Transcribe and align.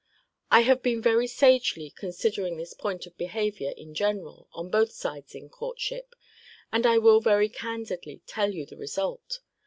I 0.49 0.61
have 0.61 0.81
been 0.81 0.99
very 0.99 1.27
sagely 1.27 1.91
considering 1.91 2.57
this 2.57 2.73
point 2.73 3.05
of 3.05 3.15
behaviour 3.19 3.69
(in 3.77 3.93
general) 3.93 4.49
on 4.51 4.71
both 4.71 4.91
sides 4.91 5.35
in 5.35 5.47
courtship; 5.47 6.15
and 6.71 6.87
I 6.87 6.97
will 6.97 7.21
very 7.21 7.49
candidly 7.49 8.23
tell 8.25 8.51
you 8.51 8.65
the 8.65 8.77
result. 8.77 9.41